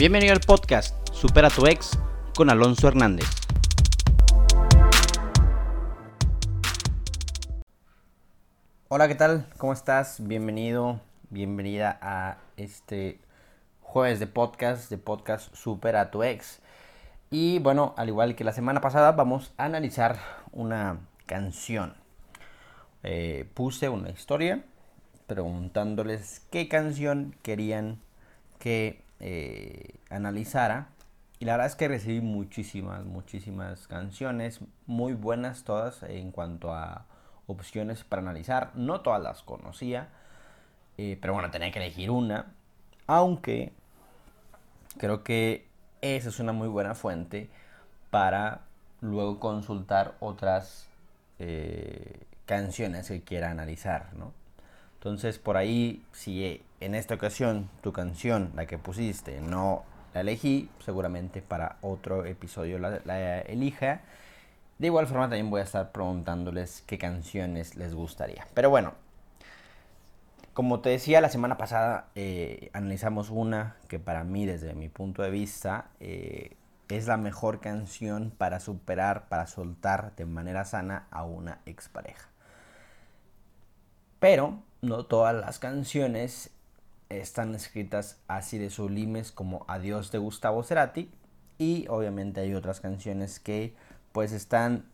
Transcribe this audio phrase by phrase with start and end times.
[0.00, 1.90] Bienvenido al podcast Supera tu ex
[2.34, 3.26] con Alonso Hernández.
[8.88, 9.44] Hola, ¿qué tal?
[9.58, 10.26] ¿Cómo estás?
[10.26, 13.20] Bienvenido, bienvenida a este
[13.82, 16.60] jueves de podcast, de podcast Supera tu ex.
[17.30, 20.18] Y bueno, al igual que la semana pasada, vamos a analizar
[20.52, 21.92] una canción.
[23.02, 24.64] Eh, puse una historia
[25.26, 27.98] preguntándoles qué canción querían
[28.58, 30.88] que eh, analizara.
[31.38, 37.06] Y la verdad es que recibí muchísimas, muchísimas canciones, muy buenas todas en cuanto a
[37.46, 38.72] opciones para analizar.
[38.74, 40.08] No todas las conocía,
[40.98, 42.52] eh, pero bueno, tenía que elegir una.
[43.06, 43.72] Aunque
[44.98, 45.66] creo que
[46.02, 47.48] esa es una muy buena fuente
[48.10, 48.62] para
[49.00, 50.88] luego consultar otras
[51.38, 54.32] eh, canciones que quiera analizar, ¿no?
[54.94, 59.84] Entonces, por ahí, si en esta ocasión tu canción, la que pusiste, no
[60.14, 64.00] la elegí, seguramente para otro episodio la, elija.
[64.78, 68.46] De igual forma, también voy a estar preguntándoles qué canciones les gustaría.
[68.54, 68.94] Pero bueno,
[70.54, 75.22] como te decía, la semana pasada eh, analizamos una que para mí, desde mi punto
[75.22, 76.56] de vista, eh,
[76.88, 82.28] es la mejor canción para superar, para soltar de manera sana a una expareja.
[84.18, 86.50] Pero no todas las canciones
[87.10, 91.10] están escritas así de sublimes como Adiós de Gustavo Cerati
[91.58, 93.74] y obviamente hay otras canciones que
[94.12, 94.84] pues están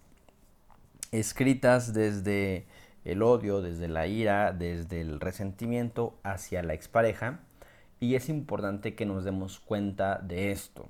[1.13, 2.67] escritas desde
[3.05, 7.41] el odio, desde la ira, desde el resentimiento hacia la expareja
[8.01, 10.89] y es importante que nos demos cuenta de esto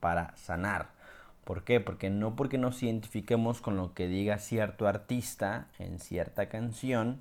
[0.00, 0.90] para sanar.
[1.44, 1.80] ¿Por qué?
[1.80, 7.20] Porque no porque nos identifiquemos con lo que diga cierto artista en cierta canción,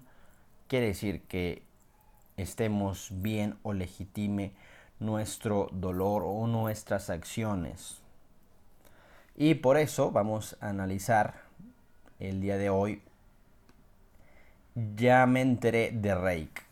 [0.67, 1.63] quiere decir que
[2.37, 4.53] estemos bien o legitime
[4.99, 8.01] nuestro dolor o nuestras acciones.
[9.35, 11.33] Y por eso vamos a analizar
[12.19, 13.01] el día de hoy.
[14.95, 16.63] Ya me enteré de Rake.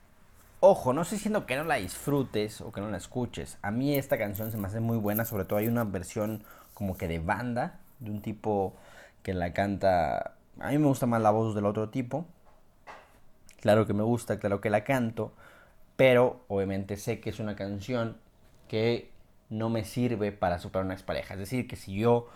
[0.60, 3.58] Ojo, no estoy diciendo que no la disfrutes o que no la escuches.
[3.64, 6.44] A mí esta canción se me hace muy buena, sobre todo hay una versión
[6.76, 8.76] como que de banda, de un tipo
[9.24, 10.36] que la canta...
[10.60, 12.26] A mí me gusta más la voz del otro tipo,
[13.62, 15.34] Claro que me gusta, claro que la canto,
[15.96, 18.18] pero obviamente sé que es una canción
[18.68, 19.12] que
[19.50, 21.36] no me sirve para superar una expareja.
[21.36, 22.28] Es decir, que si yo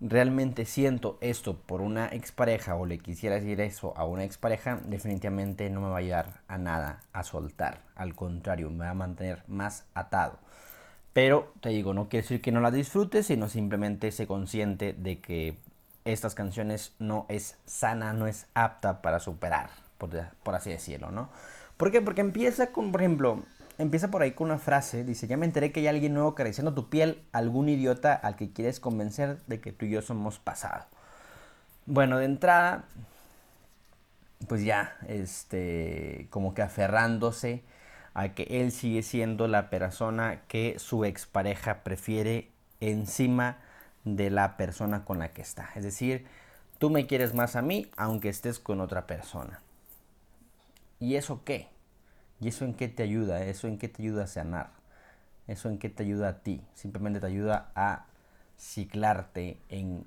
[0.00, 5.70] realmente siento esto por una expareja o le quisiera decir eso a una expareja, definitivamente
[5.70, 7.80] no me va a ayudar a nada a soltar.
[7.94, 10.38] Al contrario, me va a mantener más atado.
[11.14, 15.20] Pero te digo, no quiere decir que no la disfrutes, sino simplemente se consciente de
[15.20, 15.56] que
[16.04, 21.30] estas canciones no es sana, no es apta para superar por, así decirlo, ¿no?
[21.76, 22.00] ¿Por qué?
[22.00, 23.42] Porque empieza con, por ejemplo,
[23.78, 26.74] empieza por ahí con una frase, dice, ya me enteré que hay alguien nuevo acariciando
[26.74, 30.86] tu piel, algún idiota al que quieres convencer de que tú y yo somos pasado.
[31.86, 32.84] Bueno, de entrada,
[34.48, 37.62] pues ya, este, como que aferrándose
[38.14, 42.50] a que él sigue siendo la persona que su expareja prefiere
[42.80, 43.58] encima
[44.04, 45.70] de la persona con la que está.
[45.74, 46.26] Es decir,
[46.78, 49.60] tú me quieres más a mí aunque estés con otra persona.
[51.00, 51.68] ¿Y eso qué?
[52.40, 53.44] ¿Y eso en qué te ayuda?
[53.44, 54.70] ¿Eso en qué te ayuda a sanar?
[55.48, 56.62] ¿Eso en qué te ayuda a ti?
[56.74, 58.06] Simplemente te ayuda a
[58.58, 60.06] ciclarte en,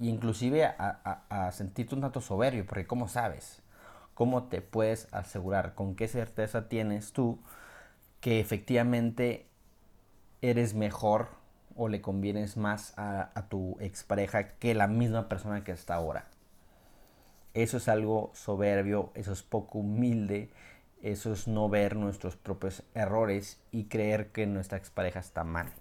[0.00, 3.62] y inclusive a, a sentirte un tanto soberbio, porque ¿cómo sabes?
[4.14, 5.74] ¿Cómo te puedes asegurar?
[5.74, 7.38] ¿Con qué certeza tienes tú
[8.20, 9.46] que efectivamente
[10.42, 11.28] eres mejor
[11.76, 16.26] o le convienes más a, a, tu expareja que la misma persona que está ahora.
[17.52, 20.50] Eso es algo soberbio, eso es poco humilde,
[21.02, 25.72] eso es no ver nuestros propios errores y creer que nuestra expareja está mal.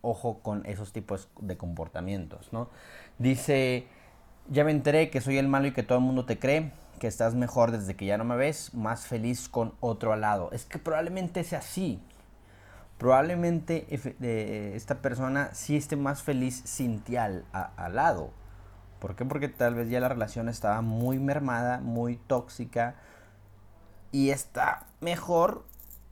[0.00, 2.68] Ojo con esos tipos de comportamientos, ¿no?
[3.18, 3.86] Dice,
[4.48, 7.06] ya me enteré que soy el malo y que todo el mundo te cree, que
[7.06, 10.50] estás mejor desde que ya no me ves, más feliz con otro al lado.
[10.50, 12.00] Es que probablemente sea así.
[12.96, 13.86] Probablemente
[14.74, 17.44] esta persona sí esté más feliz sin ti al
[17.92, 18.32] lado
[18.98, 19.24] ¿Por qué?
[19.24, 22.96] Porque tal vez ya la relación estaba muy mermada, muy tóxica
[24.10, 25.64] y está mejor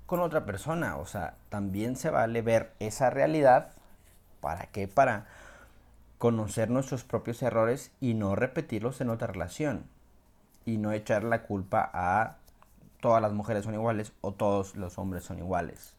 [0.06, 0.96] con otra persona.
[0.96, 3.72] O sea, también se vale ver esa realidad.
[4.40, 4.86] ¿Para qué?
[4.86, 5.26] Para
[6.18, 9.84] conocer nuestros propios errores y no repetirlos en otra relación.
[10.64, 12.36] Y no echar la culpa a
[13.00, 15.95] todas las mujeres son iguales o todos los hombres son iguales.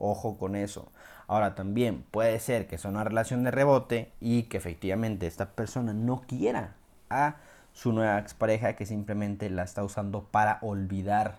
[0.00, 0.90] Ojo con eso.
[1.28, 5.92] Ahora también puede ser que sea una relación de rebote y que efectivamente esta persona
[5.92, 6.74] no quiera
[7.10, 7.36] a
[7.72, 11.36] su nueva expareja que simplemente la está usando para olvidar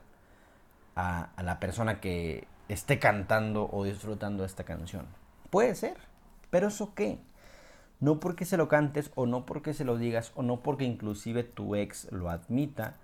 [0.95, 5.07] a, la persona que esté cantando o disfrutando esta canción.
[5.49, 5.97] Puede ser,
[6.51, 7.17] pero ¿eso qué?
[7.99, 11.43] No porque se lo cantes o no porque se lo digas o no porque inclusive
[11.43, 12.95] tu ex lo admita,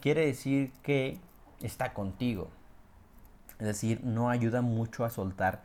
[0.00, 1.18] quiere decir que
[1.60, 2.48] está contigo.
[3.62, 5.62] Es decir, no ayuda mucho a soltar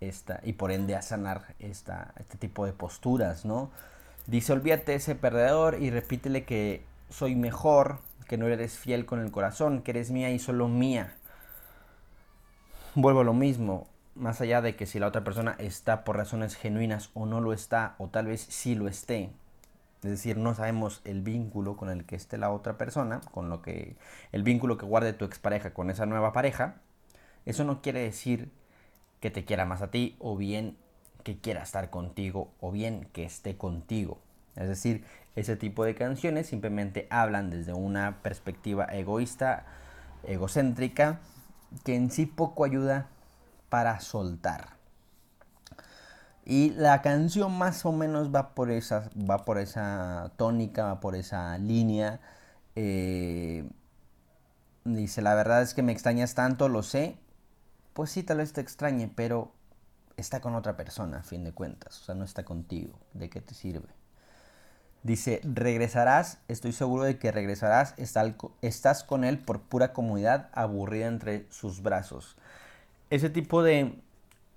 [0.00, 3.70] esta y por ende a sanar esta, este tipo de posturas, ¿no?
[4.26, 9.30] Dice, olvídate ese perdedor y repítele que soy mejor, que no eres fiel con el
[9.30, 11.14] corazón, que eres mía y solo mía.
[12.96, 16.56] Vuelvo a lo mismo, más allá de que si la otra persona está por razones
[16.56, 19.30] genuinas o no lo está, o tal vez sí lo esté,
[20.04, 23.62] es decir, no sabemos el vínculo con el que esté la otra persona, con lo
[23.62, 23.96] que
[24.32, 26.74] el vínculo que guarde tu expareja con esa nueva pareja,
[27.46, 28.50] eso no quiere decir
[29.20, 30.76] que te quiera más a ti o bien
[31.22, 34.18] que quiera estar contigo o bien que esté contigo.
[34.56, 35.04] Es decir,
[35.36, 39.64] ese tipo de canciones simplemente hablan desde una perspectiva egoísta,
[40.22, 41.20] egocéntrica,
[41.84, 43.08] que en sí poco ayuda
[43.68, 44.74] para soltar.
[46.44, 51.16] Y la canción más o menos va por esa, va por esa tónica, va por
[51.16, 52.20] esa línea.
[52.76, 53.68] Eh,
[54.84, 57.16] dice, la verdad es que me extrañas tanto, lo sé.
[57.94, 59.52] Pues sí, tal vez te extrañe, pero
[60.18, 62.00] está con otra persona, a fin de cuentas.
[62.02, 62.98] O sea, no está contigo.
[63.14, 63.88] ¿De qué te sirve?
[65.02, 71.46] Dice, regresarás, estoy seguro de que regresarás, estás con él por pura comodidad, aburrida entre
[71.50, 72.36] sus brazos
[73.14, 73.94] ese tipo de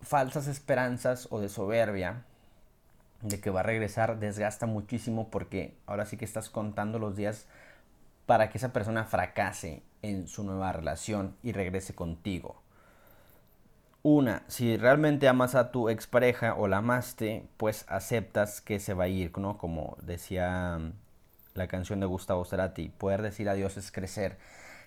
[0.01, 2.23] falsas esperanzas o de soberbia
[3.21, 7.45] de que va a regresar desgasta muchísimo porque ahora sí que estás contando los días
[8.25, 12.61] para que esa persona fracase en su nueva relación y regrese contigo.
[14.09, 19.03] Una, si realmente amas a tu expareja o la amaste, pues aceptas que se va
[19.03, 19.57] a ir, ¿no?
[19.57, 20.79] Como decía
[21.55, 24.37] la canción de Gustavo Cerati, poder decir adiós es crecer.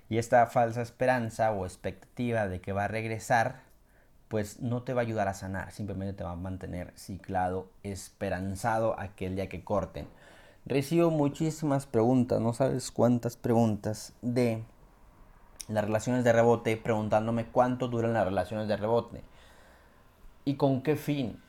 [0.08, 3.60] Y esta falsa esperanza o expectativa de que va a regresar,
[4.28, 8.98] pues no te va a ayudar a sanar, simplemente te va a mantener ciclado, esperanzado
[8.98, 10.08] aquel día que corten.
[10.64, 14.64] Recibo muchísimas preguntas, no sabes cuántas preguntas de
[15.68, 19.22] las relaciones de rebote, preguntándome cuánto duran las relaciones de rebote
[20.44, 21.40] y con qué fin.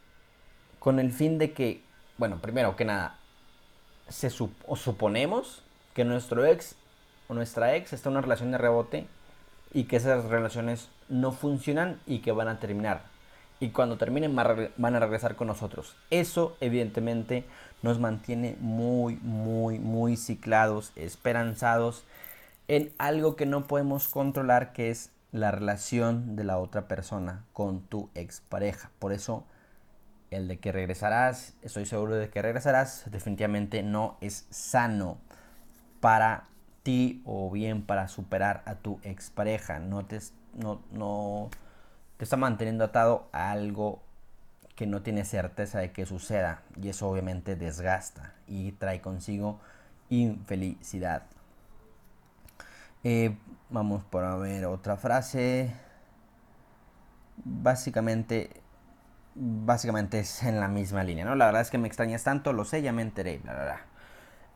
[0.80, 1.84] Con el fin de que,
[2.18, 3.18] bueno, primero que nada,
[4.10, 5.64] se suponemos
[5.94, 6.76] que nuestro ex
[7.34, 9.08] nuestra ex está en una relación de rebote
[9.74, 13.04] y que esas relaciones no funcionan y que van a terminar.
[13.60, 15.96] Y cuando terminen van a regresar con nosotros.
[16.10, 17.46] Eso evidentemente
[17.84, 22.04] nos mantiene muy, muy, muy ciclados, esperanzados
[22.72, 27.82] en algo que no podemos controlar, que es la relación de la otra persona con
[27.82, 28.92] tu expareja.
[28.98, 29.46] Por eso
[30.30, 35.18] el de que regresarás, estoy seguro de que regresarás, definitivamente no es sano
[36.00, 36.48] para
[36.84, 39.80] ti o bien para superar a tu expareja.
[39.80, 40.22] No te,
[40.54, 41.50] no, no
[42.16, 44.02] te está manteniendo atado a algo
[44.78, 49.60] que no tiene certeza de que suceda y eso obviamente desgasta y trae consigo
[50.10, 51.24] infelicidad.
[53.04, 53.36] Eh,
[53.70, 55.74] vamos por a ver otra frase.
[57.44, 58.52] Básicamente,
[59.34, 61.36] básicamente es en la misma línea, ¿no?
[61.36, 63.42] La verdad es que me extrañas tanto, lo sé, ya me enteré.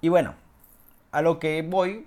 [0.01, 0.36] Y bueno,
[1.12, 2.06] a lo que voy,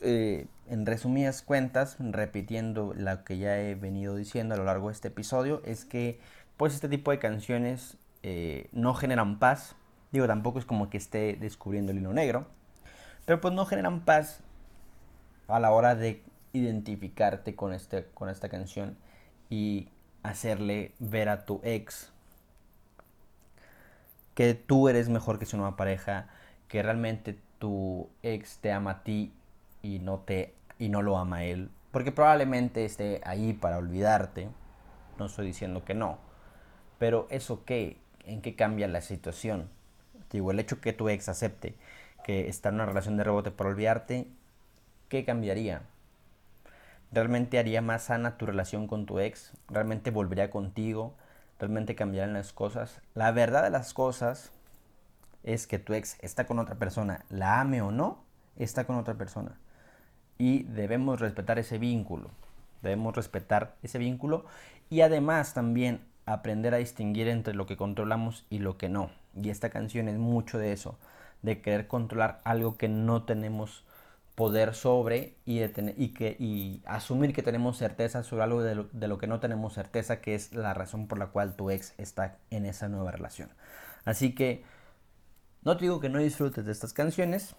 [0.00, 4.94] eh, en resumidas cuentas, repitiendo lo que ya he venido diciendo a lo largo de
[4.94, 6.18] este episodio, es que
[6.56, 9.76] pues este tipo de canciones eh, no generan paz.
[10.10, 12.46] Digo, tampoco es como que esté descubriendo el hilo negro.
[13.26, 14.43] Pero pues no generan paz
[15.48, 16.22] a la hora de
[16.52, 18.96] identificarte con, este, con esta canción
[19.50, 19.88] y
[20.22, 22.12] hacerle ver a tu ex
[24.34, 26.28] que tú eres mejor que su nueva pareja,
[26.68, 29.32] que realmente tu ex te ama a ti
[29.82, 34.48] y no te y no lo ama a él, porque probablemente esté ahí para olvidarte.
[35.18, 36.18] No estoy diciendo que no,
[36.98, 39.68] pero eso qué, en qué cambia la situación.
[40.32, 41.76] Digo, el hecho que tu ex acepte
[42.24, 44.26] que está en una relación de rebote para olvidarte,
[45.08, 45.82] ¿qué cambiaría?
[47.12, 49.52] ¿Realmente haría más sana tu relación con tu ex?
[49.68, 51.14] ¿Realmente volvería contigo?
[51.58, 53.00] ¿Realmente cambiarían las cosas?
[53.14, 54.50] La verdad de las cosas
[55.44, 58.24] es que tu ex está con otra persona, la ame o no,
[58.56, 59.58] está con otra persona.
[60.38, 62.30] Y debemos respetar ese vínculo.
[62.82, 64.44] Debemos respetar ese vínculo
[64.90, 69.10] y además también aprender a distinguir entre lo que controlamos y lo que no.
[69.40, 70.98] Y esta canción es mucho de eso,
[71.42, 73.84] de querer controlar algo que no tenemos
[74.34, 79.08] poder sobre y, y, que, y asumir que tenemos certeza sobre algo de lo, de
[79.08, 82.38] lo que no tenemos certeza, que es la razón por la cual tu ex está
[82.50, 83.50] en esa nueva relación.
[84.04, 84.64] Así que
[85.62, 87.54] no te digo que no disfrutes de estas canciones,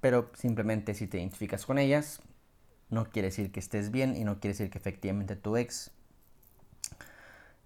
[0.00, 2.20] pero simplemente si te identificas con ellas,
[2.90, 5.90] no quiere decir que estés bien y no quiere decir que efectivamente tu ex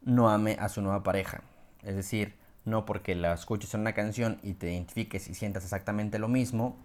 [0.03, 1.43] no ame a su nueva pareja.
[1.83, 6.19] Es decir, no porque la escuches en una canción y te identifiques y sientas exactamente
[6.19, 6.79] lo mismo,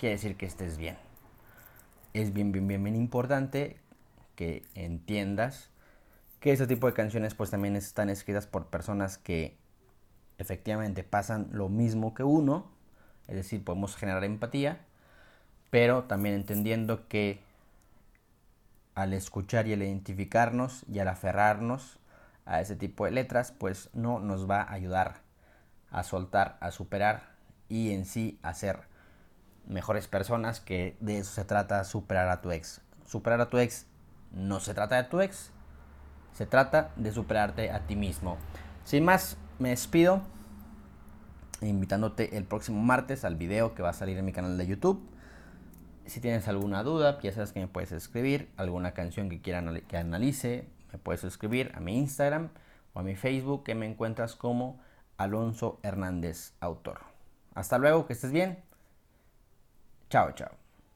[0.00, 0.96] quiere decir que estés bien.
[2.14, 3.76] Es bien, bien, bien, bien importante
[4.34, 5.68] que entiendas
[6.40, 9.58] que ese tipo de canciones pues también están escritas por personas que
[10.38, 12.70] efectivamente pasan lo mismo que uno,
[13.28, 14.80] es decir, podemos generar empatía,
[15.68, 17.40] pero también entendiendo que
[18.94, 21.98] al escuchar y al identificarnos y al aferrarnos
[22.46, 25.20] a ese tipo de letras, pues no nos va a ayudar
[25.90, 27.34] a soltar, a superar
[27.68, 28.89] y en sí a ser
[29.70, 32.80] mejores personas, que de eso se trata superar a tu ex.
[33.06, 33.86] Superar a tu ex
[34.32, 35.50] no se trata de tu ex,
[36.32, 38.36] se trata de superarte a ti mismo.
[38.84, 40.22] Sin más, me despido
[41.60, 45.06] invitándote el próximo martes al video que va a salir en mi canal de YouTube.
[46.06, 49.96] Si tienes alguna duda, ya sabes que me puedes escribir, alguna canción que quieran que
[49.96, 52.48] analice, me puedes escribir a mi Instagram
[52.94, 54.80] o a mi Facebook que me encuentras como
[55.16, 57.00] Alonso Hernández Autor.
[57.54, 58.69] Hasta luego, que estés bien.
[60.10, 60.59] Chao, chao.